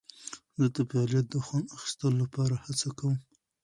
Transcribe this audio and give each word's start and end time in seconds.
زه 0.59 0.65
د 0.75 0.77
فعالیت 0.89 1.25
د 1.29 1.35
خوند 1.45 1.67
اخیستلو 1.77 2.15
لپاره 2.23 2.53
هڅه 2.65 2.89
کوم. 2.97 3.15